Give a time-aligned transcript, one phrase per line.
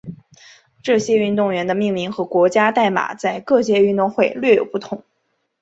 [0.81, 5.03] 这些运动员的命名和国家代码在各届奥运会略有不同。